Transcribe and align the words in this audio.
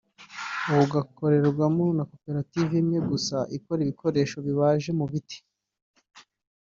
ubu 0.69 0.83
gakorerwamo 0.93 1.85
na 1.97 2.03
koperative 2.11 2.71
imwe 2.81 2.99
gusa 3.09 3.37
ikora 3.57 3.79
ibikoresho 3.85 4.37
bibaje 4.45 4.89
mu 4.99 5.05
biti 5.11 5.39